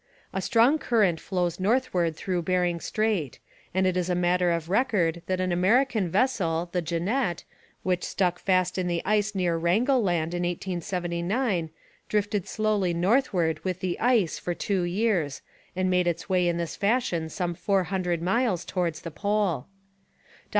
[0.33, 3.37] A strong current flows northward through Bering Strait,
[3.71, 7.43] and it is a matter of record that an American vessel, the Jeanette,
[7.83, 11.69] which stuck fast in the ice near Wrangel Land in 1879,
[12.09, 15.43] drifted slowly northward with the ice for two years,
[15.75, 19.67] and made its way in this fashion some four hundred miles towards the Pole.